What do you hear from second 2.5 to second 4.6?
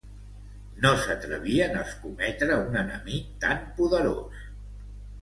un enemic tan poderós.